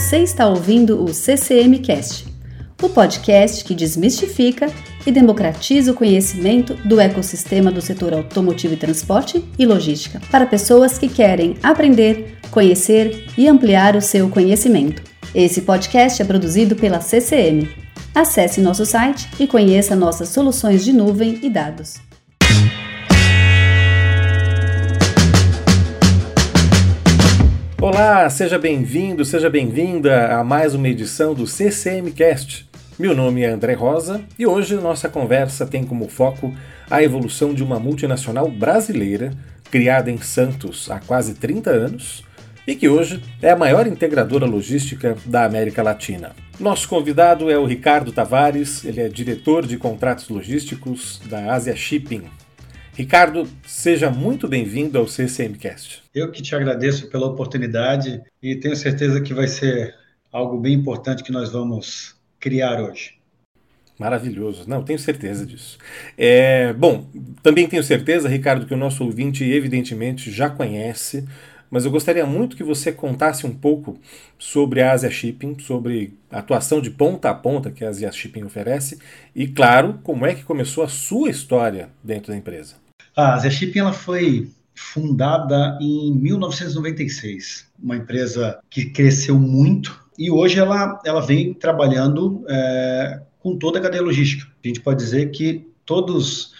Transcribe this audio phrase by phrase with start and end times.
[0.00, 2.26] Você está ouvindo o CCM Cast,
[2.82, 4.72] o podcast que desmistifica
[5.06, 10.96] e democratiza o conhecimento do ecossistema do setor automotivo e transporte e logística para pessoas
[10.96, 15.02] que querem aprender, conhecer e ampliar o seu conhecimento.
[15.34, 17.68] Esse podcast é produzido pela CCM.
[18.14, 22.09] Acesse nosso site e conheça nossas soluções de nuvem e dados.
[27.82, 32.68] Olá, seja bem-vindo, seja bem-vinda a mais uma edição do CCMcast.
[32.98, 36.54] Meu nome é André Rosa e hoje nossa conversa tem como foco
[36.90, 39.32] a evolução de uma multinacional brasileira
[39.70, 42.22] criada em Santos há quase 30 anos
[42.66, 46.32] e que hoje é a maior integradora logística da América Latina.
[46.60, 52.24] Nosso convidado é o Ricardo Tavares, ele é diretor de contratos logísticos da Asia Shipping,
[52.94, 56.02] Ricardo, seja muito bem-vindo ao CCMcast.
[56.14, 59.94] Eu que te agradeço pela oportunidade e tenho certeza que vai ser
[60.32, 63.20] algo bem importante que nós vamos criar hoje.
[63.98, 64.64] Maravilhoso.
[64.66, 65.76] Não, tenho certeza disso.
[66.16, 67.06] É, bom,
[67.42, 71.28] também tenho certeza, Ricardo, que o nosso ouvinte evidentemente já conhece,
[71.70, 73.98] mas eu gostaria muito que você contasse um pouco
[74.38, 78.44] sobre a Asia Shipping, sobre a atuação de ponta a ponta que a Asia Shipping
[78.44, 78.98] oferece
[79.34, 82.74] e, claro, como é que começou a sua história dentro da empresa.
[83.16, 90.58] A Zé Shipping ela foi fundada em 1996, uma empresa que cresceu muito e hoje
[90.58, 94.50] ela, ela vem trabalhando é, com toda a cadeia logística.
[94.62, 96.52] A gente pode dizer que todos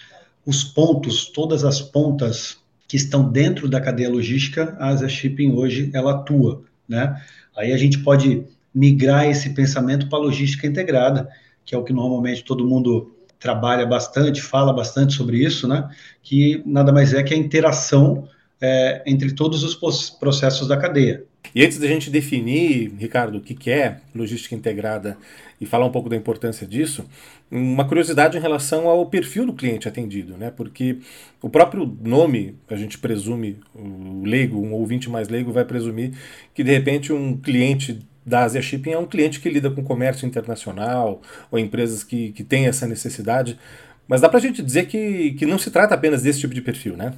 [0.45, 2.60] os pontos, todas as pontas
[2.91, 7.15] que estão dentro da cadeia logística, a Asia Shipping hoje ela atua, né?
[7.55, 8.43] Aí a gente pode
[8.75, 11.29] migrar esse pensamento para a logística integrada,
[11.63, 15.87] que é o que normalmente todo mundo trabalha bastante, fala bastante sobre isso, né?
[16.21, 18.27] Que nada mais é que a interação
[18.59, 21.23] é, entre todos os processos da cadeia.
[21.53, 25.17] E antes da gente definir, Ricardo, o que é logística integrada
[25.59, 27.05] e falar um pouco da importância disso,
[27.49, 30.49] uma curiosidade em relação ao perfil do cliente atendido, né?
[30.49, 30.97] Porque
[31.41, 36.13] o próprio nome, a gente presume, o leigo, um ouvinte mais leigo vai presumir
[36.53, 40.25] que de repente um cliente da Asia Shipping é um cliente que lida com comércio
[40.25, 43.59] internacional ou empresas que, que têm essa necessidade.
[44.07, 46.61] Mas dá para a gente dizer que, que não se trata apenas desse tipo de
[46.61, 47.13] perfil, né?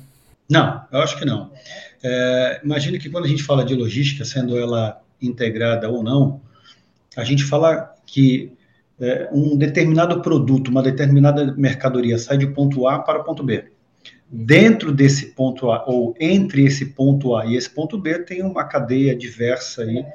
[0.49, 1.51] Não, eu acho que não.
[2.03, 2.61] É,
[2.99, 6.41] que quando a gente fala de logística, sendo ela integrada ou não,
[7.15, 8.51] a gente fala que
[8.99, 13.65] é, um determinado produto, uma determinada mercadoria sai de ponto A para ponto B.
[14.29, 18.63] Dentro desse ponto A, ou entre esse ponto A e esse ponto B, tem uma
[18.63, 20.05] cadeia diversa aí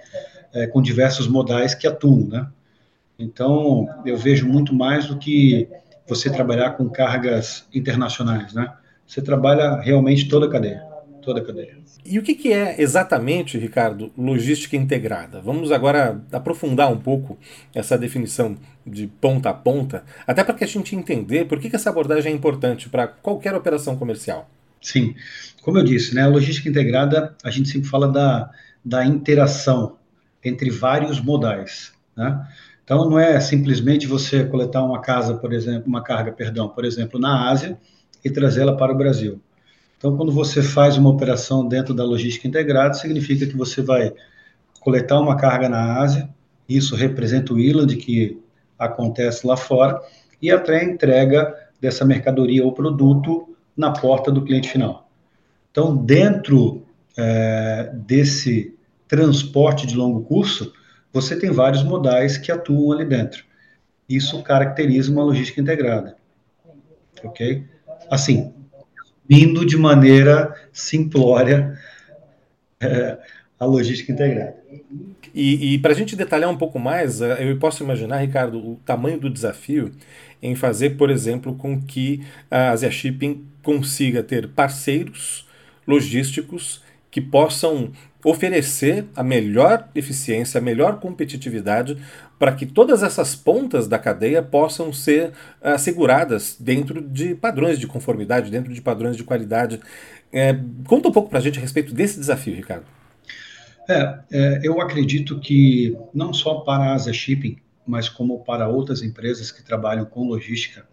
[0.53, 2.47] é, com diversos modais que atuam, né?
[3.19, 5.69] Então, eu vejo muito mais do que
[6.07, 8.73] você trabalhar com cargas internacionais, né?
[9.07, 10.83] Você trabalha realmente toda a cadeia,
[11.29, 11.77] toda a cadeia.
[12.07, 15.43] E o que, que é exatamente, Ricardo, logística integrada?
[15.43, 17.37] Vamos agora aprofundar um pouco
[17.75, 18.57] essa definição
[18.87, 22.33] de ponta a ponta, até para que a gente entender por que, que essa abordagem
[22.33, 24.49] é importante para qualquer operação comercial.
[24.81, 25.15] Sim,
[25.61, 28.51] como eu disse, né, a logística integrada, a gente sempre fala da,
[28.83, 29.99] da interação
[30.43, 31.93] entre vários modais.
[32.17, 32.43] Né?
[32.83, 37.21] Então, não é simplesmente você coletar uma casa, por exemplo, uma carga, perdão, por exemplo,
[37.21, 37.79] na Ásia
[38.25, 39.39] e trazê-la para o Brasil.
[39.99, 44.15] Então, quando você faz uma operação dentro da logística integrada, significa que você vai
[44.81, 46.29] coletar uma carga na Ásia,
[46.69, 48.41] isso representa o ILAND que
[48.79, 50.01] acontece lá fora,
[50.41, 55.11] e até a entrega dessa mercadoria ou produto na porta do cliente final.
[55.73, 56.87] Então, dentro
[57.17, 58.77] é, desse
[59.09, 60.73] transporte de longo curso,
[61.13, 63.45] você tem vários modais que atuam ali dentro.
[64.09, 66.17] Isso caracteriza uma logística integrada.
[67.25, 67.65] Ok?
[68.09, 68.55] Assim,
[69.29, 71.79] indo de maneira simplória
[72.81, 73.19] é,
[73.59, 74.57] a logística integrada.
[75.35, 78.77] E, e para a gente detalhar um pouco mais, é, eu posso imaginar, Ricardo, o
[78.85, 79.93] tamanho do desafio
[80.43, 85.47] em fazer, por exemplo, com que a Asia Shipping consiga ter parceiros
[85.87, 87.93] logísticos que possam
[88.25, 91.97] oferecer a melhor eficiência, a melhor competitividade
[92.39, 98.51] para que todas essas pontas da cadeia possam ser asseguradas dentro de padrões de conformidade,
[98.51, 99.81] dentro de padrões de qualidade.
[100.33, 100.57] É,
[100.87, 102.85] conta um pouco para a gente a respeito desse desafio, Ricardo.
[103.89, 107.57] É, é, eu acredito que não só para a Asa Shipping,
[107.87, 110.87] mas como para outras empresas que trabalham com logística,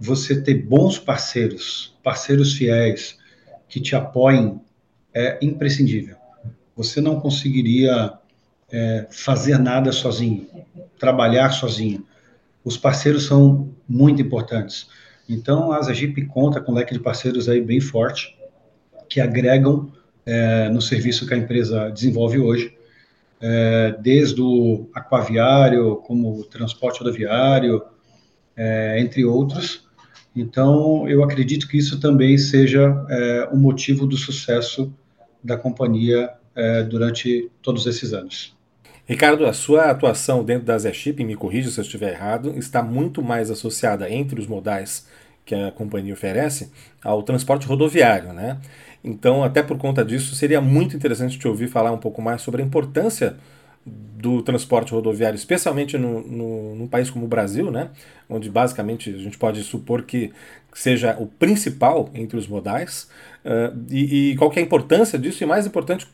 [0.00, 3.18] você ter bons parceiros, parceiros fiéis,
[3.68, 4.60] que te apoiem,
[5.14, 6.16] é imprescindível
[6.76, 8.12] você não conseguiria
[8.76, 10.48] é, fazer nada sozinho,
[10.98, 12.04] trabalhar sozinho.
[12.64, 14.88] Os parceiros são muito importantes.
[15.28, 18.36] Então, a Asagip conta com um leque de parceiros aí bem forte,
[19.08, 19.92] que agregam
[20.26, 22.74] é, no serviço que a empresa desenvolve hoje.
[23.40, 27.82] é, desde o aquaviário, como o transporte rodoviário,
[28.56, 29.86] é, entre outros.
[30.34, 34.92] Então, eu acredito que isso também seja é, um motivo do sucesso
[35.42, 38.56] da companhia é, durante todos esses anos.
[39.06, 43.22] Ricardo, a sua atuação dentro da Zeship, me corrija se eu estiver errado, está muito
[43.22, 45.06] mais associada entre os modais
[45.44, 46.72] que a companhia oferece
[47.02, 48.58] ao transporte rodoviário, né?
[49.04, 52.62] Então, até por conta disso, seria muito interessante te ouvir falar um pouco mais sobre
[52.62, 53.36] a importância
[53.86, 57.90] do transporte rodoviário, especialmente no, no, num país como o Brasil, né?
[58.28, 60.32] onde basicamente a gente pode supor que
[60.72, 63.08] seja o principal entre os modais,
[63.44, 66.08] uh, e, e, qual é a importância disso, e mais importante,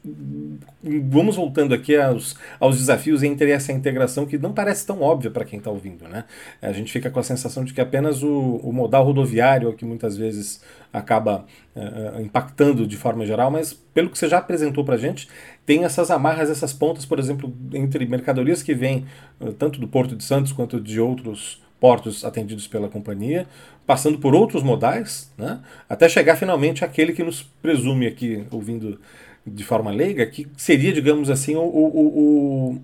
[0.82, 5.46] vamos voltando aqui aos, aos desafios entre essa integração que não parece tão óbvia para
[5.46, 6.06] quem está ouvindo.
[6.06, 6.24] Né?
[6.60, 9.84] A gente fica com a sensação de que apenas o, o modal rodoviário é que
[9.84, 10.60] muitas vezes
[10.92, 11.44] acaba
[11.74, 15.28] uh, impactando de forma geral, mas pelo que você já apresentou para a gente,
[15.64, 19.06] tem essas amarras, essas pontas, por exemplo, entre mercadorias que vêm
[19.40, 23.46] uh, tanto do Porto de Santos quanto de outros portos atendidos pela companhia,
[23.86, 29.00] passando por outros modais, né, até chegar finalmente àquele que nos presume aqui, ouvindo
[29.46, 32.80] de forma leiga, que seria, digamos assim, o, o, o,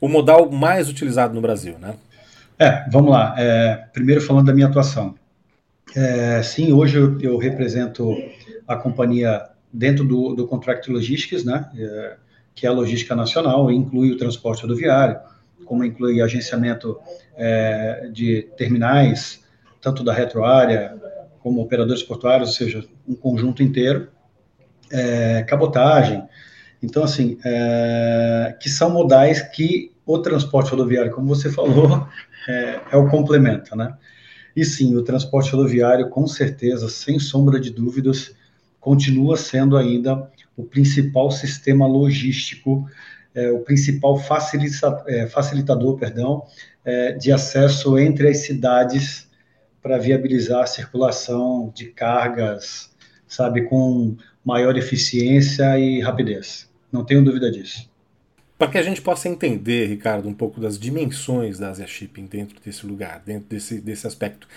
[0.00, 1.76] o modal mais utilizado no Brasil.
[1.78, 1.94] Né?
[2.58, 3.34] É, vamos lá.
[3.36, 5.14] É, primeiro falando da minha atuação.
[5.96, 8.14] É, sim, hoje eu, eu, represento
[8.66, 12.16] a companhia dentro do, do Contract Logistics, né, é,
[12.54, 15.18] que é a logística nacional, inclui o transporte rodoviário,
[15.64, 16.98] como inclui agenciamento
[17.36, 19.44] é, de terminais,
[19.80, 20.96] tanto da retroárea
[21.40, 24.08] como operadores portuários, ou seja, um conjunto inteiro,
[24.90, 26.22] é, cabotagem.
[26.82, 32.06] Então, assim, é, que são modais que o transporte rodoviário, como você falou,
[32.48, 33.94] é, o complemento, né?
[34.58, 38.34] E sim, o transporte rodoviário, com certeza, sem sombra de dúvidas,
[38.80, 42.84] continua sendo ainda o principal sistema logístico
[43.38, 46.44] é, o principal facilita, é, facilitador perdão,
[46.84, 49.28] é, de acesso entre as cidades
[49.80, 52.90] para viabilizar a circulação de cargas,
[53.28, 56.68] sabe, com maior eficiência e rapidez.
[56.90, 57.87] Não tenho dúvida disso.
[58.58, 62.58] Para que a gente possa entender, Ricardo, um pouco das dimensões da Asia Shipping dentro
[62.60, 64.48] desse lugar, dentro desse, desse aspecto,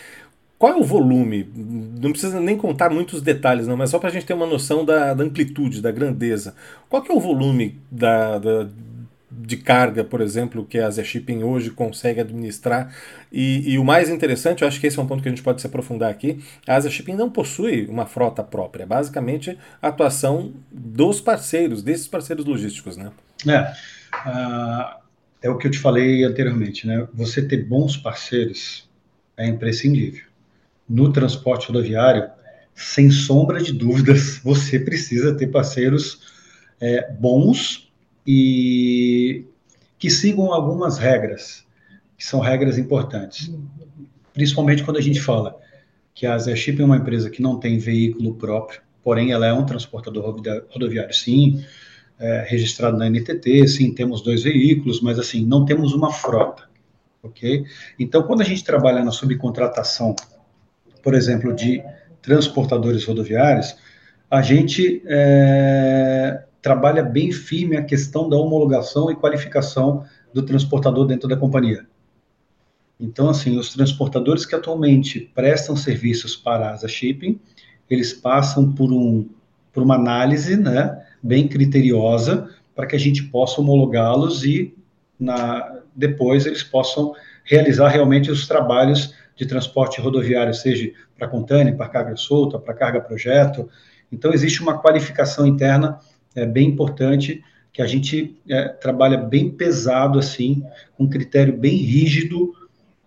[0.57, 1.47] qual é o volume?
[1.55, 4.83] Não precisa nem contar muitos detalhes, não, mas só para a gente ter uma noção
[4.83, 6.55] da, da, amplitude, da grandeza.
[6.89, 8.67] Qual é o volume da, da,
[9.31, 12.93] de carga, por exemplo, que a Zé Shipping hoje consegue administrar?
[13.31, 15.43] E, e, o mais interessante, eu acho que esse é um ponto que a gente
[15.43, 20.53] pode se aprofundar aqui, a Asia Shipping não possui uma frota própria, basicamente a atuação
[20.71, 23.11] dos parceiros, desses parceiros logísticos, né?
[23.47, 23.73] É,
[24.27, 25.01] uh,
[25.41, 27.07] é o que eu te falei anteriormente, né?
[27.13, 28.89] Você ter bons parceiros
[29.37, 30.31] é imprescindível
[30.91, 32.29] no transporte rodoviário,
[32.75, 36.19] sem sombra de dúvidas, você precisa ter parceiros
[36.79, 37.91] é, bons
[38.27, 39.45] e
[39.97, 41.65] que sigam algumas regras,
[42.17, 43.51] que são regras importantes.
[44.33, 45.57] Principalmente quando a gente fala
[46.13, 49.53] que a Zé Chip é uma empresa que não tem veículo próprio, porém ela é
[49.53, 50.35] um transportador
[50.69, 51.63] rodoviário, sim,
[52.21, 56.69] é, registrado na NTT, sim, temos dois veículos, mas assim, não temos uma frota,
[57.21, 57.65] ok?
[57.99, 60.15] Então, quando a gente trabalha na subcontratação
[61.01, 61.83] por exemplo, de
[62.21, 63.75] transportadores rodoviários,
[64.29, 71.27] a gente é, trabalha bem firme a questão da homologação e qualificação do transportador dentro
[71.27, 71.85] da companhia.
[72.99, 77.39] Então, assim, os transportadores que atualmente prestam serviços para a Asa Shipping,
[77.89, 79.27] eles passam por, um,
[79.73, 84.75] por uma análise né, bem criteriosa para que a gente possa homologá-los e
[85.19, 87.13] na, depois eles possam
[87.43, 93.01] realizar realmente os trabalhos de transporte rodoviário, seja para contêiner, para carga solta, para carga
[93.01, 93.69] projeto.
[94.11, 95.99] Então, existe uma qualificação interna
[96.35, 100.63] é, bem importante, que a gente é, trabalha bem pesado, assim,
[100.97, 102.53] com um critério bem rígido,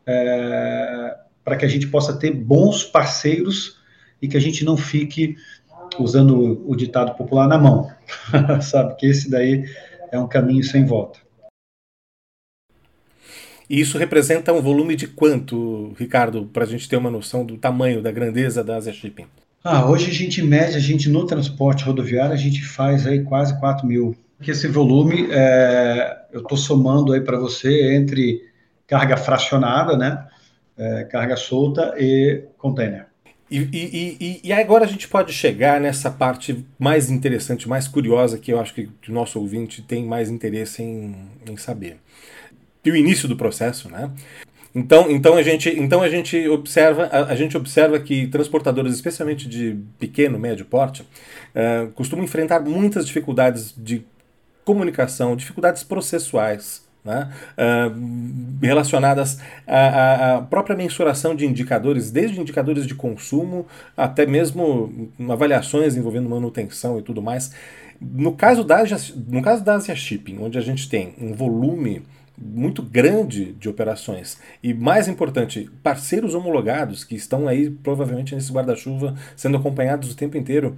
[0.06, 3.78] é, para que a gente possa ter bons parceiros
[4.20, 5.36] e que a gente não fique
[5.98, 7.90] usando o ditado popular na mão,
[8.62, 8.96] sabe?
[8.96, 9.64] Que esse daí
[10.10, 11.18] é um caminho sem volta.
[13.68, 17.56] E isso representa um volume de quanto, Ricardo, para a gente ter uma noção do
[17.56, 19.26] tamanho, da grandeza da Asia Shipping?
[19.62, 23.58] Ah, hoje a gente mede, a gente no transporte rodoviário, a gente faz aí quase
[23.58, 24.14] 4 mil.
[24.42, 28.42] Que esse volume, é, eu estou somando aí para você entre
[28.86, 30.26] carga fracionada, né,
[30.76, 33.06] é, carga solta e container.
[33.50, 38.38] E, e, e, e, agora a gente pode chegar nessa parte mais interessante, mais curiosa,
[38.38, 41.14] que eu acho que o nosso ouvinte tem mais interesse em,
[41.46, 41.98] em saber
[42.84, 44.10] e o início do processo, né?
[44.74, 49.48] Então, então, a gente, então a gente observa a, a gente observa que transportadores, especialmente
[49.48, 54.04] de pequeno, médio porte, uh, costumam enfrentar muitas dificuldades de
[54.64, 56.83] comunicação, dificuldades processuais.
[57.04, 57.30] Né?
[57.58, 65.96] Uh, relacionadas à, à, própria mensuração de indicadores, desde indicadores de consumo até mesmo avaliações
[65.96, 67.52] envolvendo manutenção e tudo mais.
[68.00, 68.82] No caso da,
[69.28, 72.02] no caso da Asia Shipping, onde a gente tem um volume
[72.36, 79.14] muito grande de operações e mais importante, parceiros homologados que estão aí provavelmente nesse guarda-chuva
[79.36, 80.76] sendo acompanhados o tempo inteiro.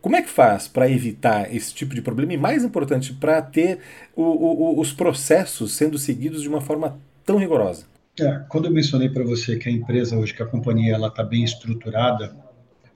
[0.00, 3.80] Como é que faz para evitar esse tipo de problema e mais importante, para ter
[4.14, 7.84] o, o, os processos sendo seguidos de uma forma tão rigorosa?
[8.20, 11.22] É, quando eu mencionei para você que a empresa hoje, que a companhia ela está
[11.22, 12.34] bem estruturada,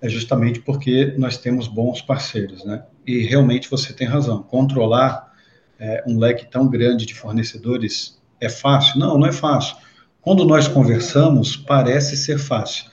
[0.00, 2.82] é justamente porque nós temos bons parceiros, né?
[3.06, 4.42] E realmente você tem razão.
[4.42, 5.32] Controlar
[5.78, 8.98] é, um leque tão grande de fornecedores é fácil?
[8.98, 9.76] Não, não é fácil.
[10.20, 12.86] Quando nós conversamos, parece ser fácil,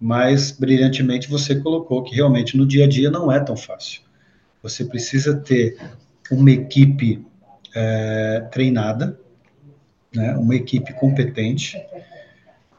[0.00, 4.02] mas brilhantemente você colocou que realmente no dia a dia não é tão fácil.
[4.62, 5.76] Você precisa ter
[6.30, 7.24] uma equipe
[7.74, 9.18] é, treinada,
[10.14, 11.80] né, uma equipe competente,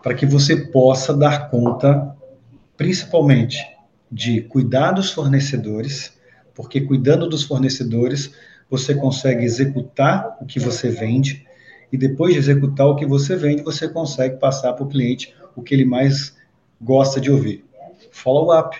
[0.01, 2.15] para que você possa dar conta,
[2.75, 3.57] principalmente,
[4.11, 6.13] de cuidar dos fornecedores,
[6.53, 8.33] porque cuidando dos fornecedores,
[8.69, 11.45] você consegue executar o que você vende
[11.91, 15.61] e depois de executar o que você vende, você consegue passar para o cliente o
[15.61, 16.36] que ele mais
[16.81, 17.65] gosta de ouvir.
[18.11, 18.77] Follow-up.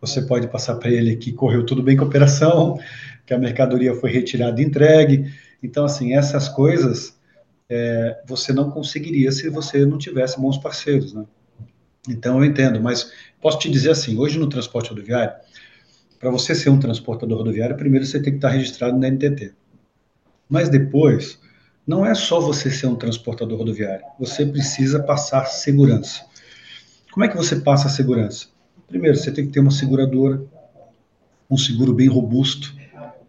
[0.00, 2.78] Você pode passar para ele que correu tudo bem com a operação,
[3.24, 5.32] que a mercadoria foi retirada e entregue.
[5.62, 7.16] Então, assim, essas coisas
[7.68, 11.24] é, você não conseguiria se você não tivesse bons parceiros, né?
[12.08, 13.10] Então, eu entendo, mas
[13.40, 15.34] posso te dizer assim, hoje no transporte rodoviário,
[16.20, 19.54] para você ser um transportador rodoviário, primeiro você tem que estar registrado na NTT.
[20.48, 21.38] Mas depois,
[21.86, 26.24] não é só você ser um transportador rodoviário, você precisa passar segurança.
[27.14, 28.48] Como é que você passa a segurança?
[28.88, 30.44] Primeiro, você tem que ter uma seguradora,
[31.48, 32.74] um seguro bem robusto,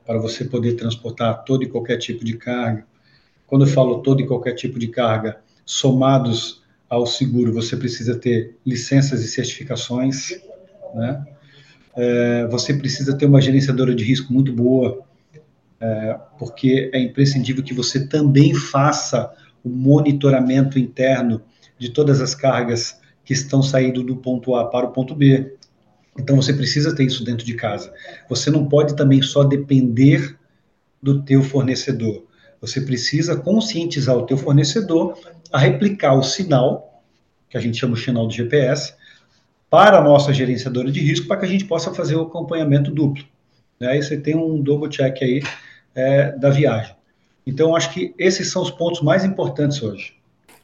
[0.03, 2.83] para você poder transportar todo e qualquer tipo de carga.
[3.45, 8.57] Quando eu falo todo e qualquer tipo de carga, somados ao seguro, você precisa ter
[8.65, 10.31] licenças e certificações,
[10.95, 11.23] né?
[11.95, 15.05] é, você precisa ter uma gerenciadora de risco muito boa,
[15.79, 19.31] é, porque é imprescindível que você também faça
[19.63, 21.39] o monitoramento interno
[21.77, 25.55] de todas as cargas que estão saindo do ponto A para o ponto B.
[26.17, 27.91] Então você precisa ter isso dentro de casa.
[28.29, 30.37] Você não pode também só depender
[31.01, 32.23] do teu fornecedor.
[32.61, 35.17] Você precisa conscientizar o teu fornecedor
[35.51, 37.03] a replicar o sinal,
[37.49, 38.93] que a gente chama o sinal do GPS,
[39.69, 43.23] para a nossa gerenciadora de risco, para que a gente possa fazer o acompanhamento duplo.
[43.79, 43.89] Né?
[43.89, 45.43] Aí você tem um double check aí
[45.93, 46.95] é, da viagem.
[47.45, 50.15] Então, acho que esses são os pontos mais importantes hoje.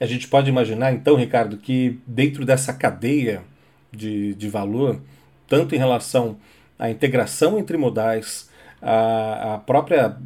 [0.02, 3.44] A gente pode imaginar, então, Ricardo, que dentro dessa cadeia
[3.92, 5.00] de, de valor,
[5.48, 6.38] tanto em relação
[6.80, 8.50] à integração entre modais,
[8.82, 10.18] a, a própria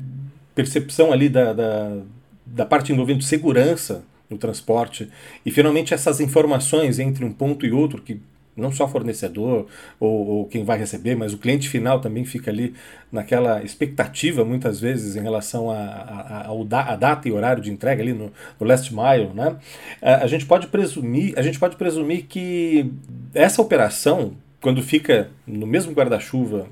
[0.56, 1.98] percepção ali da, da,
[2.46, 5.10] da parte envolvendo segurança no transporte,
[5.46, 8.22] e finalmente essas informações entre um ponto e outro, que
[8.56, 9.68] não só fornecedor
[10.00, 12.74] ou, ou, quem vai receber, mas o cliente final também fica ali
[13.12, 18.02] naquela expectativa, muitas vezes, em relação a, a, a, a data e horário de entrega
[18.02, 19.30] ali no, no last mile.
[19.34, 19.56] Né?
[20.02, 22.92] A, gente pode presumir, a gente pode presumir que
[23.34, 26.68] essa operação, quando fica no mesmo guarda-chuva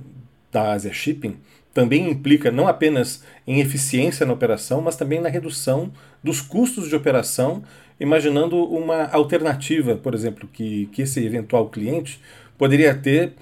[0.52, 1.38] da Asia Shipping,
[1.74, 5.92] também implica não apenas em eficiência na operação, mas também na redução
[6.24, 7.63] dos custos de operação
[8.00, 12.20] imaginando uma alternativa, por exemplo, que, que esse eventual cliente
[12.58, 13.34] poderia ter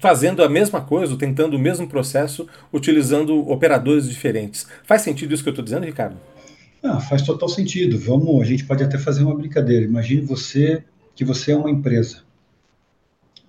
[0.00, 4.66] fazendo a mesma coisa, tentando o mesmo processo, utilizando operadores diferentes.
[4.84, 6.16] Faz sentido isso que eu estou dizendo, Ricardo?
[6.82, 7.98] Ah, faz total sentido.
[7.98, 9.84] Vamos, a gente pode até fazer uma brincadeira.
[9.84, 10.82] Imagine você
[11.14, 12.22] que você é uma empresa,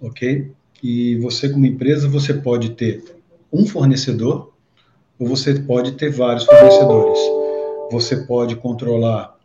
[0.02, 0.52] ok?
[0.84, 3.04] E você como empresa você pode ter
[3.52, 4.52] um fornecedor
[5.18, 7.20] ou você pode ter vários fornecedores.
[7.92, 9.38] Você pode controlar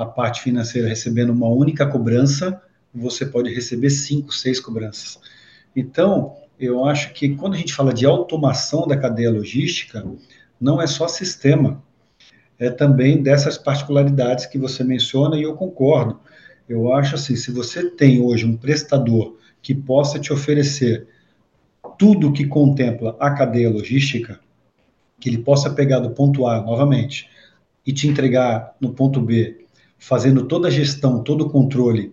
[0.00, 2.60] a parte financeira recebendo uma única cobrança,
[2.92, 5.20] você pode receber cinco, seis cobranças.
[5.76, 10.02] Então, eu acho que quando a gente fala de automação da cadeia logística,
[10.58, 11.82] não é só sistema,
[12.58, 16.18] é também dessas particularidades que você menciona e eu concordo.
[16.66, 21.08] Eu acho assim, se você tem hoje um prestador que possa te oferecer
[21.98, 24.40] tudo que contempla a cadeia logística,
[25.20, 27.28] que ele possa pegar do ponto A novamente
[27.86, 29.59] e te entregar no ponto B
[30.00, 32.12] fazendo toda a gestão, todo o controle,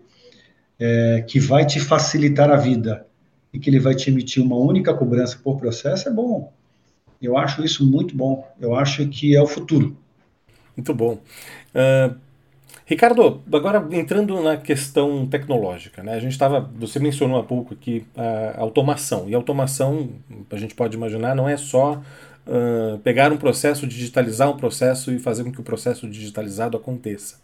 [0.77, 3.08] é, que vai te facilitar a vida
[3.51, 6.53] e que ele vai te emitir uma única cobrança por processo, é bom.
[7.20, 8.48] Eu acho isso muito bom.
[8.60, 9.98] Eu acho que é o futuro.
[10.75, 11.17] Muito bom.
[11.74, 12.15] Uh,
[12.86, 16.13] Ricardo, agora entrando na questão tecnológica, né?
[16.13, 19.27] A gente estava, você mencionou há pouco aqui a automação.
[19.27, 20.10] E automação,
[20.51, 22.01] a gente pode imaginar, não é só
[22.46, 27.38] uh, pegar um processo, digitalizar um processo e fazer com que o processo digitalizado aconteça.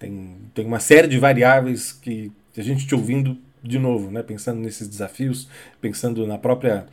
[0.00, 4.58] Tem, tem uma série de variáveis que a gente te ouvindo de novo, né, pensando
[4.58, 5.46] nesses desafios,
[5.78, 6.86] pensando na própria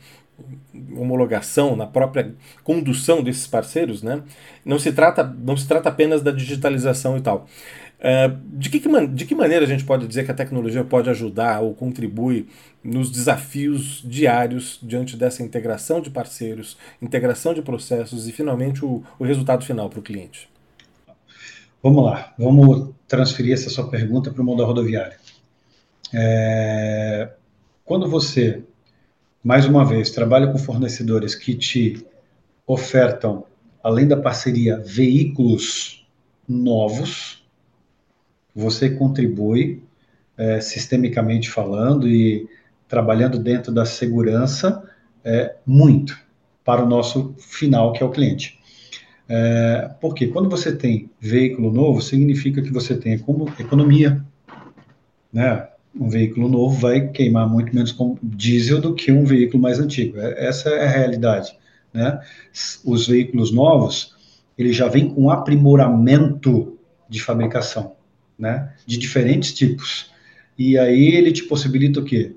[0.94, 4.22] homologação, na própria condução desses parceiros, né,
[4.64, 7.46] não se trata não se trata apenas da digitalização e tal.
[7.98, 11.60] Uh, de, que, de que maneira a gente pode dizer que a tecnologia pode ajudar
[11.60, 12.46] ou contribui
[12.84, 19.24] nos desafios diários diante dessa integração de parceiros, integração de processos e, finalmente, o, o
[19.24, 20.48] resultado final para o cliente?
[21.82, 25.18] Vamos lá, vamos transferir essa sua pergunta para o mundo rodoviário.
[26.12, 27.30] É,
[27.84, 28.62] quando você,
[29.42, 32.06] mais uma vez, trabalha com fornecedores que te
[32.66, 33.46] ofertam,
[33.82, 36.06] além da parceria, veículos
[36.46, 37.42] novos,
[38.54, 39.82] você contribui,
[40.36, 42.48] é, sistemicamente falando e
[42.86, 44.82] trabalhando dentro da segurança,
[45.24, 46.18] é, muito
[46.64, 48.57] para o nosso final, que é o cliente.
[49.28, 53.12] É, porque quando você tem veículo novo, significa que você tem
[53.58, 54.24] economia,
[55.32, 55.68] né?
[55.94, 60.18] Um veículo novo vai queimar muito menos diesel do que um veículo mais antigo.
[60.18, 61.56] É, essa é a realidade,
[61.92, 62.20] né?
[62.84, 64.14] Os veículos novos,
[64.56, 67.98] ele já vem com aprimoramento de fabricação
[68.38, 70.12] né, de diferentes tipos.
[70.56, 72.34] E aí ele te possibilita o quê?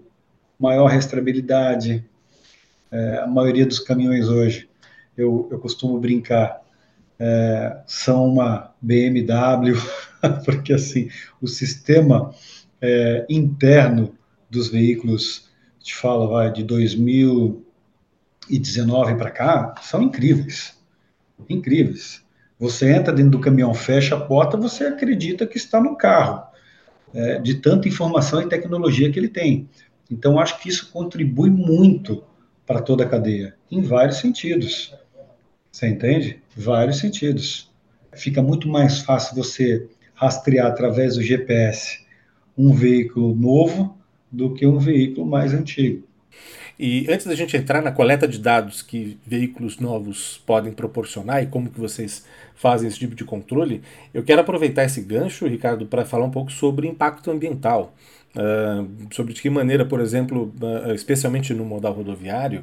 [0.60, 2.04] Maior restabilidade.
[2.92, 4.68] É, a maioria dos caminhões hoje,
[5.16, 6.61] eu, eu costumo brincar,
[7.24, 9.78] é, são uma BMW,
[10.44, 11.08] porque assim,
[11.40, 12.34] o sistema
[12.82, 14.16] é, interno
[14.50, 15.48] dos veículos,
[15.80, 20.82] te falo, vai, de 2019 para cá, são incríveis.
[21.48, 22.26] Incríveis.
[22.60, 26.42] Você entra dentro do caminhão, fecha a porta, você acredita que está no carro,
[27.14, 29.70] é, de tanta informação e tecnologia que ele tem.
[30.10, 32.24] Então, acho que isso contribui muito
[32.66, 34.92] para toda a cadeia, em vários sentidos.
[35.72, 36.42] Você entende?
[36.56, 37.72] Vários sentidos.
[38.14, 42.06] Fica muito mais fácil você rastrear através do GPS
[42.58, 43.98] um veículo novo
[44.32, 46.08] do que um veículo mais antigo.
[46.78, 51.48] E antes da gente entrar na coleta de dados que veículos novos podem proporcionar e
[51.48, 53.82] como que vocês fazem esse tipo de controle,
[54.14, 57.94] eu quero aproveitar esse gancho, Ricardo, para falar um pouco sobre impacto ambiental.
[58.34, 62.62] Uh, sobre de que maneira, por exemplo, uh, especialmente no modal rodoviário,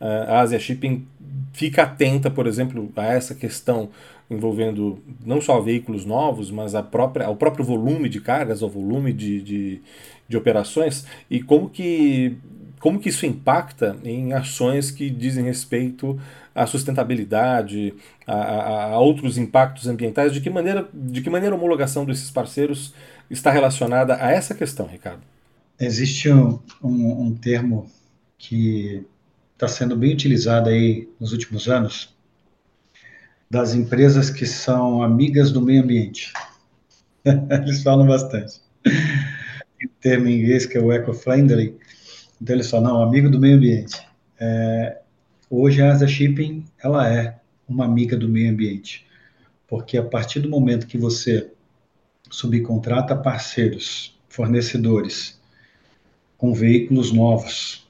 [0.00, 1.06] uh, a Asia Shipping
[1.52, 3.90] fica atenta, por exemplo, a essa questão
[4.30, 9.12] envolvendo não só veículos novos, mas a própria, ao próprio volume de cargas, ao volume
[9.12, 9.82] de, de,
[10.28, 12.36] de operações, e como que
[12.80, 16.18] como que isso impacta em ações que dizem respeito
[16.54, 17.94] à sustentabilidade,
[18.26, 20.32] a, a, a, outros impactos ambientais?
[20.32, 22.94] De que maneira, de que maneira a homologação desses parceiros
[23.30, 25.20] está relacionada a essa questão, Ricardo?
[25.78, 27.86] Existe um, um, um termo
[28.38, 29.04] que
[29.52, 32.14] está sendo bem utilizado aí nos últimos anos
[33.50, 36.32] das empresas que são amigas do meio ambiente.
[37.24, 38.60] Eles falam bastante.
[38.86, 41.76] Um termo em inglês que é o eco-friendly,
[42.40, 44.00] então eles falam, não, amigo do meio ambiente.
[44.38, 44.98] É,
[45.50, 49.06] hoje a Asa Shipping, ela é uma amiga do meio ambiente,
[49.68, 51.50] porque a partir do momento que você
[52.30, 55.38] subcontrata parceiros, fornecedores,
[56.38, 57.86] com veículos novos,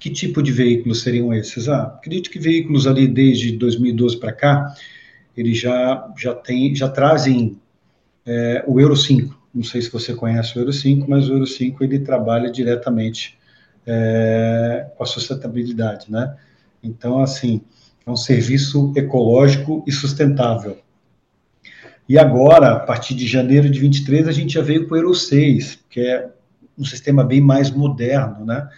[0.00, 1.68] que tipo de veículos seriam esses?
[1.68, 4.74] Ah, acredito que veículos ali desde 2012 para cá,
[5.36, 7.56] eles já, já, tem, já trazem
[8.26, 9.40] é, o Euro 5.
[9.54, 13.38] Não sei se você conhece o Euro 5, mas o Euro 5 ele trabalha diretamente
[13.86, 16.36] é, com a sustentabilidade, né?
[16.82, 17.62] Então, assim,
[18.06, 20.78] é um serviço ecológico e sustentável.
[22.08, 25.14] E agora, a partir de janeiro de 23, a gente já veio para o Euro
[25.14, 26.28] 6, que é
[26.76, 28.68] um sistema bem mais moderno, né?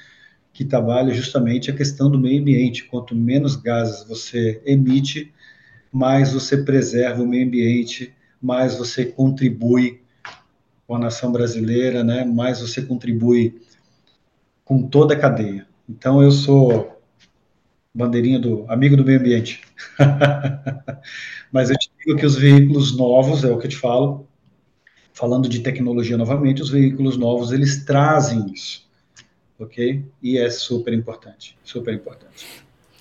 [0.53, 2.85] Que trabalha justamente a questão do meio ambiente.
[2.85, 5.33] Quanto menos gases você emite,
[5.91, 10.03] mais você preserva o meio ambiente, mais você contribui
[10.87, 12.25] com a nação brasileira, né?
[12.25, 13.61] Mais você contribui
[14.65, 15.67] com toda a cadeia.
[15.89, 17.01] Então eu sou
[17.95, 19.63] bandeirinha do amigo do meio ambiente.
[21.53, 24.27] Mas eu te digo que os veículos novos, é o que eu te falo,
[25.13, 28.85] falando de tecnologia novamente, os veículos novos eles trazem isso,
[29.59, 30.05] ok?
[30.21, 32.47] E é super importante, super importante.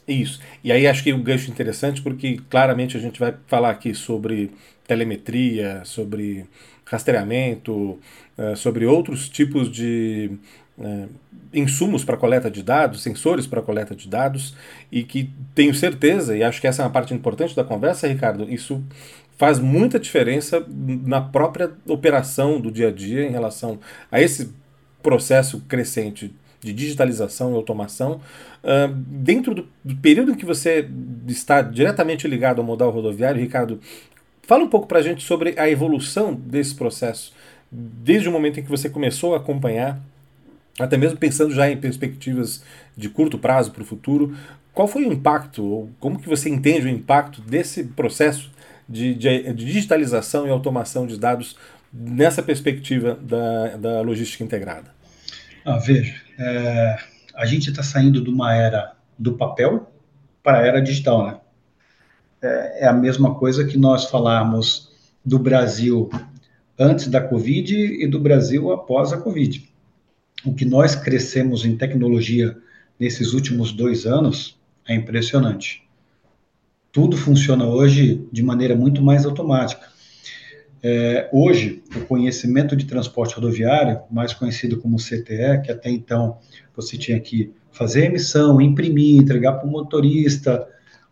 [0.07, 0.39] Isso.
[0.63, 4.51] E aí acho que um gancho interessante porque claramente a gente vai falar aqui sobre
[4.85, 6.45] telemetria, sobre
[6.85, 7.97] rastreamento,
[8.37, 10.31] eh, sobre outros tipos de
[10.79, 11.05] é,
[11.53, 14.55] insumos para coleta de dados, sensores para coleta de dados,
[14.91, 18.51] e que tenho certeza, e acho que essa é uma parte importante da conversa, Ricardo,
[18.51, 18.83] isso
[19.37, 23.79] faz muita diferença na própria operação do dia a dia em relação
[24.11, 24.51] a esse
[25.01, 28.21] processo crescente de digitalização e automação.
[28.63, 30.87] Uh, dentro do, do, período em que você
[31.27, 33.79] está diretamente ligado ao modal rodoviário, Ricardo,
[34.43, 37.33] fala um pouco para a gente sobre a evolução desse processo,
[37.69, 40.01] desde o momento em que você começou a acompanhar,
[40.79, 42.63] até mesmo pensando já em perspectivas
[42.95, 44.35] de curto prazo para o futuro.
[44.73, 48.51] Qual foi o impacto, ou como que você entende o impacto desse processo
[48.89, 51.55] de, de, digitalização e automação de dados
[51.91, 54.91] nessa perspectiva da, da logística integrada?
[55.63, 56.97] Ah, veja, é,
[57.35, 59.91] a gente está saindo de uma era do papel
[60.41, 61.37] para a era digital, né?
[62.41, 64.91] É, é a mesma coisa que nós falarmos
[65.23, 66.09] do Brasil
[66.77, 69.72] antes da Covid e do Brasil após a Covid.
[70.45, 72.57] O que nós crescemos em tecnologia
[72.99, 75.83] nesses últimos dois anos é impressionante.
[76.91, 79.87] Tudo funciona hoje de maneira muito mais automática.
[80.85, 86.37] É, hoje, o conhecimento de transporte rodoviário, mais conhecido como CTE, que até então
[86.75, 90.67] você tinha que fazer emissão, imprimir, entregar para o motorista,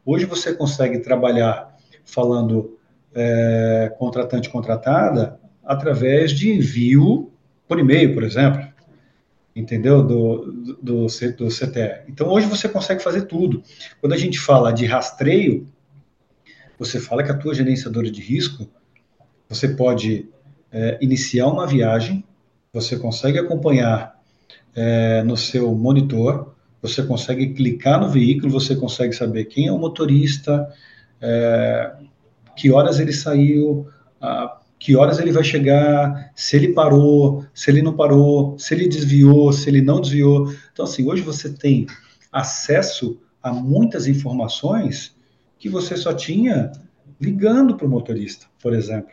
[0.05, 2.77] hoje você consegue trabalhar falando
[3.15, 7.31] é, contratante contratada através de envio
[7.65, 8.70] por e-mail, por exemplo,
[9.55, 10.01] entendeu?
[10.01, 12.03] Do, do, do, CTE.
[12.07, 13.61] Então, hoje você consegue fazer tudo.
[13.99, 15.67] Quando a gente fala de rastreio,
[16.79, 18.69] você fala que a tua gerenciadora de risco
[19.47, 20.29] você pode
[20.71, 22.23] é, iniciar uma viagem,
[22.71, 24.17] você consegue acompanhar
[24.73, 29.77] é, no seu monitor, você consegue clicar no veículo, você consegue saber quem é o
[29.77, 30.67] motorista,
[31.19, 31.93] é,
[32.55, 33.87] que horas ele saiu,
[34.21, 38.89] a, que horas ele vai chegar, se ele parou, se ele não parou, se ele
[38.89, 40.51] desviou, se ele não desviou.
[40.73, 41.85] Então, assim, hoje você tem
[42.31, 45.15] acesso a muitas informações
[45.59, 46.71] que você só tinha
[47.19, 49.11] ligando para o motorista, por exemplo.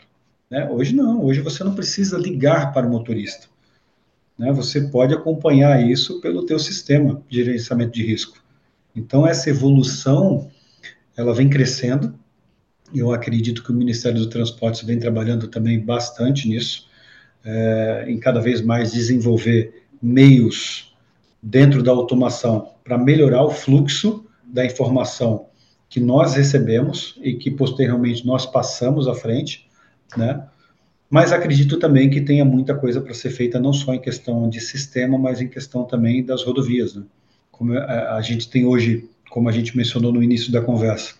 [0.50, 0.66] Né?
[0.70, 3.46] Hoje não, hoje você não precisa ligar para o motorista.
[4.38, 4.50] Né?
[4.54, 8.42] Você pode acompanhar isso pelo teu sistema de gerenciamento de risco.
[8.96, 10.48] Então essa evolução,
[11.14, 12.18] ela vem crescendo.
[12.94, 16.87] Eu acredito que o Ministério do Transportes vem trabalhando também bastante nisso,
[17.44, 20.96] é, em cada vez mais desenvolver meios
[21.42, 25.46] dentro da automação para melhorar o fluxo da informação
[25.88, 29.68] que nós recebemos e que posteriormente nós passamos à frente
[30.16, 30.46] né?
[31.11, 34.61] Mas acredito também que tenha muita coisa para ser feita, não só em questão de
[34.61, 36.94] sistema, mas em questão também das rodovias.
[36.94, 37.03] Né?
[37.51, 41.14] Como a, a gente tem hoje, como a gente mencionou no início da conversa,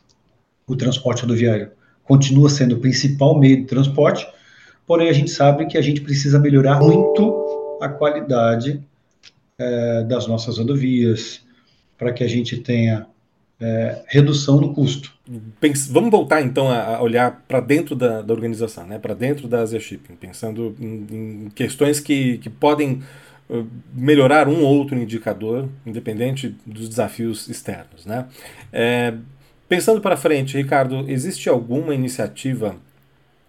[0.69, 1.71] o transporte rodoviário
[2.05, 4.27] continua sendo o principal meio de transporte,
[4.87, 8.81] porém a gente sabe que a gente precisa melhorar muito a qualidade
[9.59, 11.43] é, das nossas rodovias,
[11.99, 13.07] para que a gente tenha
[13.61, 15.13] é, redução no custo.
[15.91, 18.99] Vamos voltar então a olhar para dentro da, da, organização, né?
[18.99, 23.03] para dentro da Asia Shipping, pensando em, em questões que, que podem
[23.51, 28.07] uh, melhorar um ou outro indicador, independente dos desafios externos.
[28.07, 28.27] Né?
[28.73, 29.15] É,
[29.69, 32.77] pensando para frente, Ricardo, existe alguma iniciativa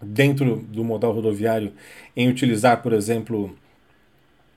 [0.01, 1.73] dentro do modal rodoviário
[2.15, 3.55] em utilizar, por exemplo,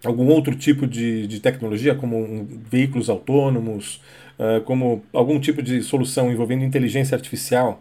[0.05, 4.01] algum outro tipo de, de tecnologia, como um, veículos autônomos,
[4.39, 7.81] uh, como algum tipo de solução envolvendo inteligência artificial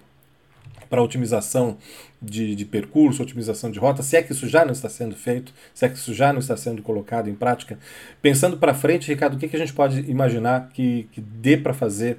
[0.90, 1.78] para otimização
[2.22, 5.54] de, de, percurso, otimização de rota, se é que isso já não está sendo feito,
[5.74, 7.80] se é que isso já não está sendo colocado em prática.
[8.22, 11.74] Pensando para frente, Ricardo, o que, que a gente pode imaginar que, que dê para
[11.74, 12.18] fazer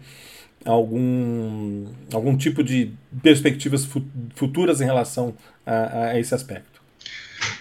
[0.64, 3.88] algum, algum tipo de perspectivas
[4.34, 6.82] futuras em relação a, a esse aspecto?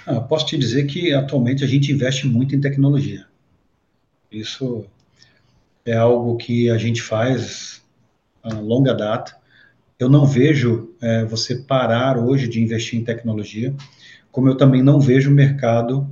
[0.05, 3.25] Ah, posso te dizer que atualmente a gente investe muito em tecnologia.
[4.31, 4.85] Isso
[5.85, 7.81] é algo que a gente faz
[8.43, 9.35] a longa data.
[9.99, 13.73] Eu não vejo é, você parar hoje de investir em tecnologia,
[14.31, 16.09] como eu também não vejo o mercado,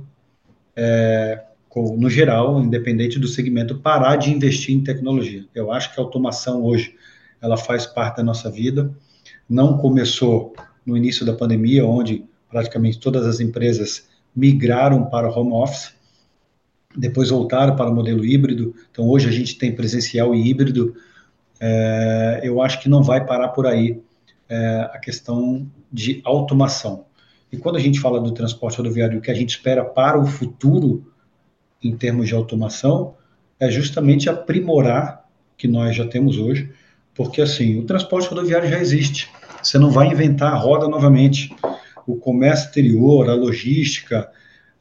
[0.76, 1.42] é,
[1.76, 5.44] no geral, independente do segmento, parar de investir em tecnologia.
[5.54, 6.94] Eu acho que a automação hoje
[7.40, 8.90] ela faz parte da nossa vida.
[9.48, 10.54] Não começou
[10.84, 15.94] no início da pandemia, onde praticamente todas as empresas migraram para o home office,
[16.96, 18.74] depois voltaram para o modelo híbrido.
[18.90, 20.94] Então, hoje a gente tem presencial e híbrido.
[21.60, 24.00] É, eu acho que não vai parar por aí
[24.48, 27.04] é, a questão de automação.
[27.52, 30.26] E quando a gente fala do transporte rodoviário, o que a gente espera para o
[30.26, 31.12] futuro,
[31.82, 33.14] em termos de automação,
[33.58, 36.70] é justamente aprimorar que nós já temos hoje,
[37.14, 39.28] porque assim, o transporte rodoviário já existe.
[39.62, 41.54] Você não vai inventar a roda novamente
[42.06, 44.30] o comércio exterior, a logística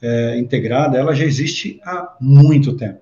[0.02, 3.02] é, integrada, ela já existe há muito tempo.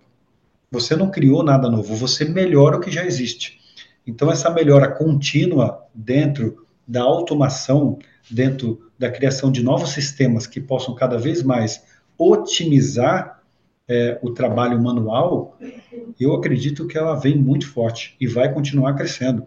[0.71, 3.59] Você não criou nada novo, você melhora o que já existe.
[4.05, 10.95] Então, essa melhora contínua dentro da automação, dentro da criação de novos sistemas que possam
[10.95, 11.83] cada vez mais
[12.17, 13.36] otimizar
[13.87, 15.57] é, o trabalho manual,
[16.19, 19.45] eu acredito que ela vem muito forte e vai continuar crescendo.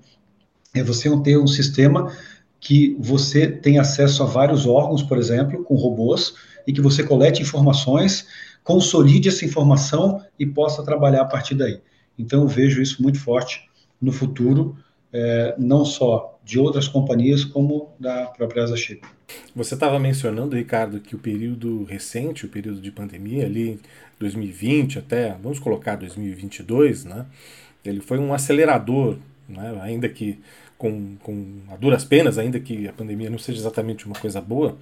[0.75, 2.13] É você ter um sistema
[2.59, 6.35] que você tem acesso a vários órgãos, por exemplo, com robôs,
[6.67, 8.27] e que você colete informações,
[8.63, 11.81] consolide essa informação e possa trabalhar a partir daí.
[12.19, 13.69] Então, eu vejo isso muito forte
[14.01, 14.77] no futuro,
[15.13, 19.07] é, não só de outras companhias, como da própria Asa Chip.
[19.55, 23.79] Você estava mencionando, Ricardo, que o período recente, o período de pandemia, ali
[24.19, 27.27] 2020 até, vamos colocar 2022, né?
[27.85, 29.17] Ele foi um acelerador,
[29.49, 29.79] né?
[29.81, 30.41] ainda que
[30.77, 34.77] com, com a duras penas, ainda que a pandemia não seja exatamente uma coisa boa,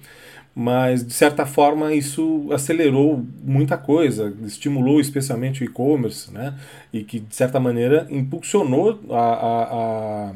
[0.55, 6.57] mas de certa forma isso acelerou muita coisa, estimulou especialmente o e-commerce, né?
[6.91, 10.33] E que de certa maneira impulsionou a, a, a,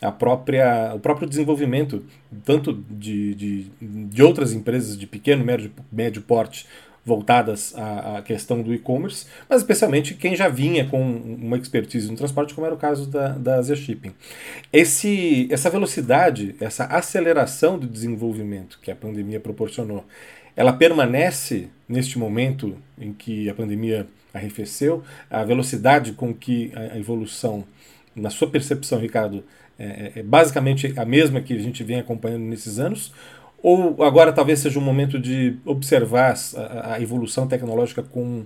[0.00, 2.04] a própria, o próprio desenvolvimento
[2.44, 6.66] tanto de, de, de outras empresas de pequeno, médio, médio porte
[7.04, 12.16] voltadas à, à questão do e-commerce, mas especialmente quem já vinha com uma expertise no
[12.16, 14.12] transporte, como era o caso da, da Asia Shipping.
[14.72, 20.04] Esse, essa velocidade, essa aceleração do desenvolvimento que a pandemia proporcionou,
[20.54, 27.64] ela permanece neste momento em que a pandemia arrefeceu, a velocidade com que a evolução,
[28.14, 29.42] na sua percepção, Ricardo,
[29.80, 33.12] é, é, é basicamente a mesma que a gente vem acompanhando nesses anos,
[33.62, 38.44] ou agora talvez seja um momento de observar a, a evolução tecnológica com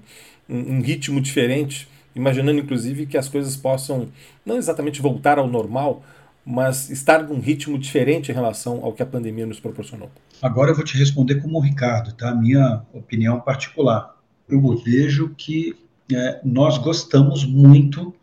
[0.49, 4.09] um, um, ritmo diferente, imaginando inclusive que as coisas possam
[4.47, 6.05] não exatamente voltar ao normal,
[6.47, 10.11] mas estar num ritmo diferente em relação ao que a pandemia nos proporcionou.
[10.40, 12.35] Agora eu vou te responder como o Ricardo, tá?
[12.35, 14.14] Minha opinião particular.
[14.49, 15.75] Eu vejo que
[16.12, 18.14] é, nós gostamos muito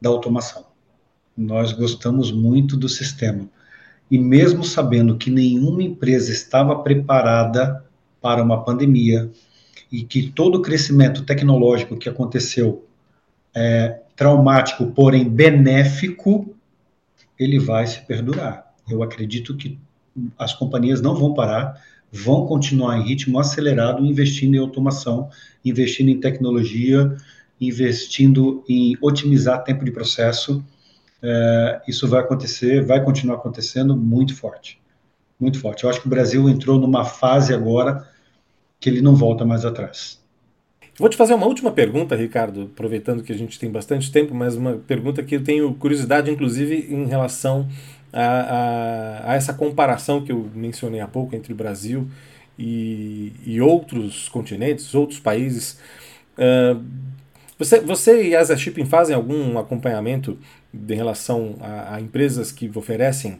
[0.00, 0.71] da automação.
[1.36, 3.48] Nós gostamos muito do sistema
[4.10, 7.82] e mesmo sabendo que nenhuma empresa estava preparada
[8.20, 9.30] para uma pandemia
[9.90, 12.86] e que todo o crescimento tecnológico que aconteceu
[13.54, 16.54] é traumático, porém benéfico,
[17.38, 18.70] ele vai se perdurar.
[18.88, 19.78] Eu acredito que
[20.38, 25.30] as companhias não vão parar, vão continuar em ritmo acelerado, investindo em automação,
[25.64, 27.16] investindo em tecnologia,
[27.58, 30.62] investindo em otimizar tempo de processo
[31.22, 34.80] é, isso vai acontecer, vai continuar acontecendo muito forte.
[35.38, 35.84] Muito forte.
[35.84, 38.08] Eu acho que o Brasil entrou numa fase agora
[38.80, 40.20] que ele não volta mais atrás.
[40.98, 44.56] Vou te fazer uma última pergunta, Ricardo, aproveitando que a gente tem bastante tempo, mas
[44.56, 47.66] uma pergunta que eu tenho curiosidade, inclusive, em relação
[48.12, 52.06] a, a, a essa comparação que eu mencionei há pouco entre o Brasil
[52.58, 55.78] e, e outros continentes, outros países.
[56.36, 56.82] Uh,
[57.64, 60.38] você, você e a Asa Shipping fazem algum acompanhamento
[60.74, 63.38] em relação a, a empresas que oferecem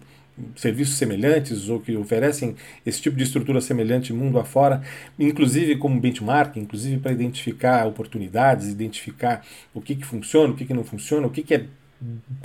[0.57, 2.57] serviços semelhantes ou que oferecem
[2.87, 4.81] esse tipo de estrutura semelhante mundo afora,
[5.19, 10.73] inclusive como benchmark, inclusive para identificar oportunidades, identificar o que, que funciona, o que, que
[10.73, 11.65] não funciona, o que, que é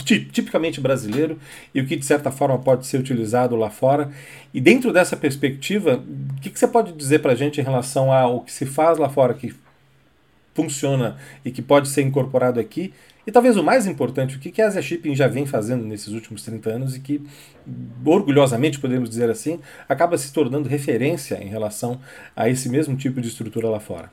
[0.04, 1.40] tipicamente brasileiro
[1.74, 4.12] e o que de certa forma pode ser utilizado lá fora.
[4.54, 6.04] E dentro dessa perspectiva,
[6.38, 8.98] o que, que você pode dizer para a gente em relação ao que se faz
[8.98, 9.54] lá fora que
[10.58, 12.92] funciona e que pode ser incorporado aqui
[13.28, 16.44] e talvez o mais importante, o que a Asia Shipping já vem fazendo nesses últimos
[16.44, 17.22] 30 anos e que,
[18.06, 22.00] orgulhosamente podemos dizer assim, acaba se tornando referência em relação
[22.34, 24.10] a esse mesmo tipo de estrutura lá fora?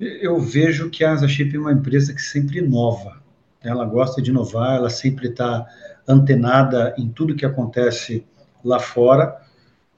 [0.00, 3.22] Eu vejo que a Asa Shipping é uma empresa que sempre inova.
[3.62, 5.64] Ela gosta de inovar, ela sempre está
[6.06, 8.26] antenada em tudo que acontece
[8.64, 9.40] lá fora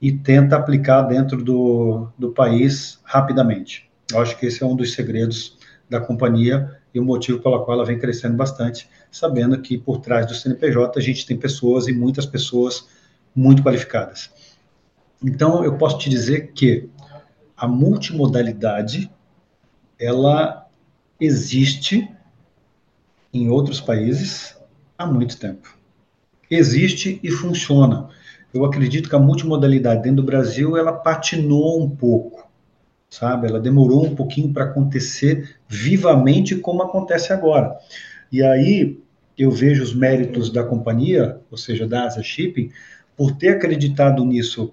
[0.02, 3.87] e tenta aplicar dentro do, do país rapidamente.
[4.12, 7.76] Eu acho que esse é um dos segredos da companhia e o motivo pelo qual
[7.76, 11.92] ela vem crescendo bastante, sabendo que por trás do CNPJ a gente tem pessoas e
[11.92, 12.88] muitas pessoas
[13.34, 14.30] muito qualificadas.
[15.22, 16.88] Então, eu posso te dizer que
[17.56, 19.10] a multimodalidade
[19.98, 20.66] ela
[21.20, 22.08] existe
[23.32, 24.56] em outros países
[24.96, 25.76] há muito tempo.
[26.50, 28.08] Existe e funciona.
[28.54, 32.47] Eu acredito que a multimodalidade dentro do Brasil ela patinou um pouco
[33.08, 33.48] sabe?
[33.48, 37.76] Ela demorou um pouquinho para acontecer vivamente como acontece agora.
[38.30, 39.00] E aí
[39.36, 42.70] eu vejo os méritos da companhia, ou seja, da Asa Shipping,
[43.16, 44.72] por ter acreditado nisso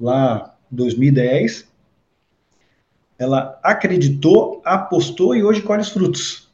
[0.00, 1.70] lá em 2010.
[3.18, 6.50] Ela acreditou, apostou e hoje colhe os frutos.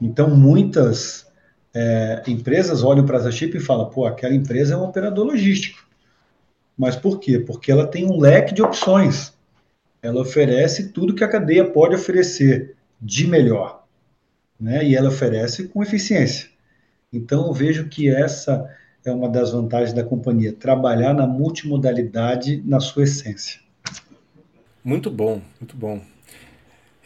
[0.00, 1.26] Então, muitas
[1.74, 5.86] é, empresas olham para a Shipping e falam, pô, aquela empresa é um operador logístico.
[6.76, 7.38] Mas por quê?
[7.38, 9.35] Porque ela tem um leque de opções
[10.06, 13.84] ela oferece tudo que a cadeia pode oferecer de melhor,
[14.58, 14.84] né?
[14.84, 16.48] E ela oferece com eficiência.
[17.12, 18.68] Então, eu vejo que essa
[19.04, 23.60] é uma das vantagens da companhia, trabalhar na multimodalidade na sua essência.
[24.82, 26.00] Muito bom, muito bom.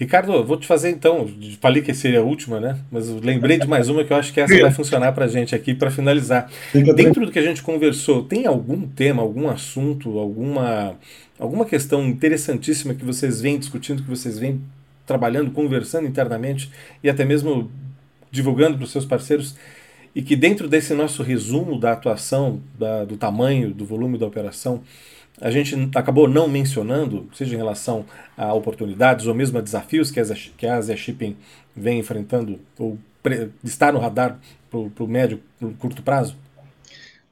[0.01, 1.29] Ricardo, vou te fazer então.
[1.61, 2.79] Falei que seria a última, né?
[2.91, 5.55] Mas lembrei de mais uma que eu acho que essa vai funcionar para a gente
[5.55, 6.51] aqui para finalizar.
[6.73, 10.97] Dentro do que a gente conversou, tem algum tema, algum assunto, alguma,
[11.39, 14.63] alguma questão interessantíssima que vocês vêm discutindo, que vocês vêm
[15.05, 16.71] trabalhando, conversando internamente
[17.05, 17.71] e até mesmo
[18.31, 19.55] divulgando para os seus parceiros
[20.15, 24.83] e que dentro desse nosso resumo da atuação, da, do tamanho, do volume da operação,
[25.41, 28.05] a gente acabou não mencionando, seja em relação
[28.37, 30.25] a oportunidades ou mesmo a desafios que a,
[30.57, 31.37] que a Asia Shipping
[31.75, 32.99] vem enfrentando ou
[33.63, 34.39] está no radar
[34.71, 36.37] para o médio, pro curto prazo?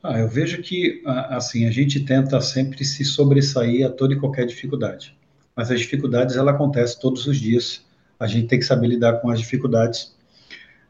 [0.02, 4.46] Ah, eu vejo que assim a gente tenta sempre se sobressair a toda e qualquer
[4.46, 5.16] dificuldade,
[5.56, 7.84] mas as dificuldades ela acontecem todos os dias.
[8.18, 10.16] A gente tem que saber lidar com as dificuldades.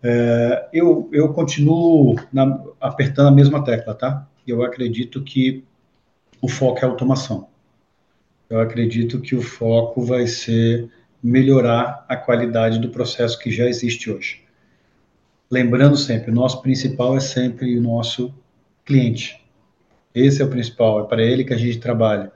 [0.02, 4.26] É, eu, eu continuo na, apertando a mesma tecla, tá?
[4.46, 5.64] Eu acredito que
[6.40, 7.48] o foco é automação.
[8.48, 10.88] Eu acredito que o foco vai ser
[11.22, 14.42] melhorar a qualidade do processo que já existe hoje.
[15.50, 18.32] Lembrando sempre, o nosso principal é sempre o nosso
[18.84, 19.44] cliente.
[20.14, 22.32] Esse é o principal, é para ele que a gente trabalha.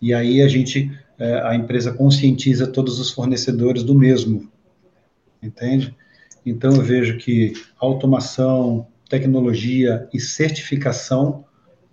[0.00, 4.50] E aí a gente, é, a empresa conscientiza todos os fornecedores do mesmo,
[5.42, 5.94] entende?
[6.44, 11.44] Então eu vejo que automação, tecnologia e certificação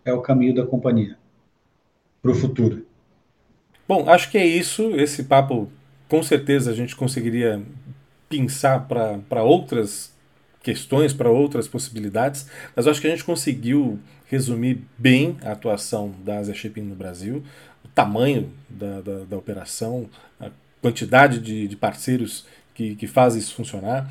[0.04, 1.21] é o caminho da companhia
[2.22, 2.86] para o futuro.
[3.88, 4.96] Bom, acho que é isso.
[4.96, 5.70] Esse papo,
[6.08, 7.62] com certeza, a gente conseguiria
[8.30, 10.14] pensar para outras
[10.64, 16.38] questões, para outras possibilidades, mas acho que a gente conseguiu resumir bem a atuação da
[16.38, 17.44] Asia Shipping no Brasil,
[17.84, 20.50] o tamanho da, da, da operação, a
[20.82, 24.10] quantidade de, de parceiros que, que fazem isso funcionar.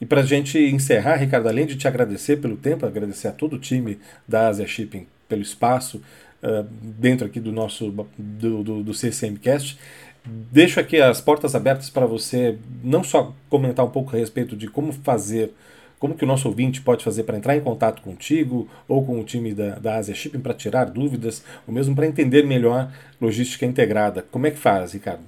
[0.00, 3.54] E para a gente encerrar, Ricardo, além de te agradecer pelo tempo, agradecer a todo
[3.54, 6.02] o time da Asia Shipping pelo espaço,
[6.42, 6.66] uh,
[6.98, 9.78] dentro aqui do nosso do, do, do CCMcast.
[10.24, 14.68] Deixo aqui as portas abertas para você não só comentar um pouco a respeito de
[14.68, 15.52] como fazer,
[15.98, 19.24] como que o nosso ouvinte pode fazer para entrar em contato contigo ou com o
[19.24, 24.24] time da, da Asia Shipping para tirar dúvidas, ou mesmo para entender melhor logística integrada.
[24.30, 25.22] Como é que faz, Ricardo?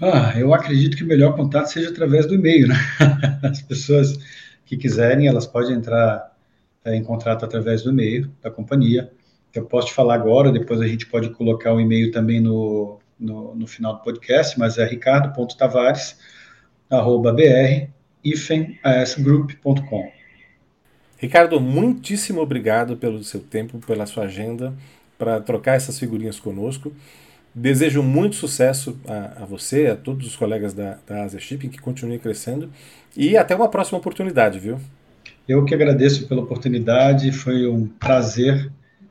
[0.00, 2.76] Ah, eu acredito que o melhor contato seja através do e-mail, né?
[3.42, 4.18] As pessoas
[4.64, 6.34] que quiserem, elas podem entrar
[6.84, 9.10] é, em contato através do e-mail da companhia
[9.54, 13.54] eu posso te falar agora, depois a gente pode colocar o e-mail também no, no,
[13.54, 16.18] no, final do podcast, mas é ricardo.tavares,
[16.90, 17.88] arroba br,
[18.82, 20.10] asgroup.com.
[21.18, 24.72] Ricardo, muitíssimo obrigado pelo seu tempo, pela sua agenda,
[25.18, 26.92] para trocar essas figurinhas conosco.
[27.52, 31.78] Desejo muito sucesso a, a você, a todos os colegas da, da Asia Shipping, que
[31.78, 32.70] continuem crescendo.
[33.16, 34.78] E até uma próxima oportunidade, viu?
[35.48, 38.70] Eu que agradeço pela oportunidade, foi um prazer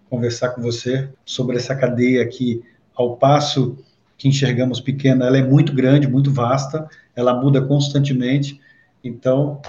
[0.10, 2.64] conversar com você sobre essa cadeia que,
[2.96, 3.78] ao passo
[4.18, 8.60] que enxergamos pequena, ela é muito grande, muito vasta, ela muda constantemente.
[9.04, 9.62] Então,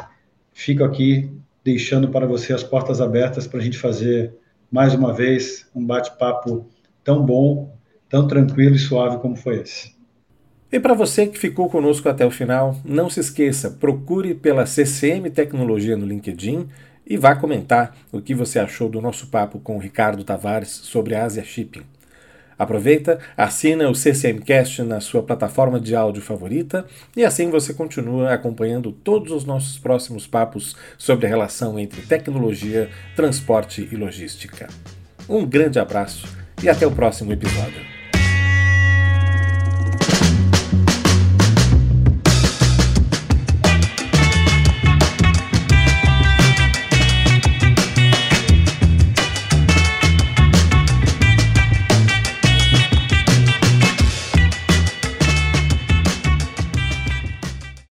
[0.53, 1.31] fico aqui
[1.63, 4.35] deixando para você as portas abertas para a gente fazer
[4.71, 6.67] mais uma vez um bate-papo
[7.05, 7.75] tão bom,
[8.09, 9.97] tão tranquilo e suave como foi esse.
[10.71, 15.31] E para você que ficou conosco até o final, não se esqueça, procure pela CCM
[15.31, 16.69] Tecnologia no LinkedIn
[17.09, 21.15] e vá comentar o que você achou do nosso papo com o Ricardo Tavares sobre
[21.15, 21.83] a Asia Shipping.
[22.59, 26.85] Aproveita, assina o CCMcast na sua plataforma de áudio favorita
[27.17, 32.91] e assim você continua acompanhando todos os nossos próximos papos sobre a relação entre tecnologia,
[33.15, 34.67] transporte e logística.
[35.29, 36.27] Um grande abraço
[36.63, 37.98] e até o próximo episódio.